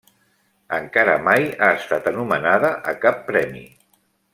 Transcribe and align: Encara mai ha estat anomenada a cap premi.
Encara 0.77 1.17
mai 1.27 1.45
ha 1.65 1.69
estat 1.81 2.11
anomenada 2.15 2.75
a 2.95 2.99
cap 3.07 3.25
premi. 3.33 3.67